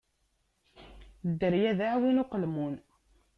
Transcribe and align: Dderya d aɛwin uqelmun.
Dderya 1.29 1.71
d 1.77 1.79
aɛwin 1.85 2.21
uqelmun. 2.23 2.75